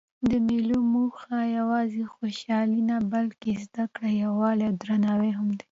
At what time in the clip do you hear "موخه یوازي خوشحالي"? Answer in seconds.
0.93-2.81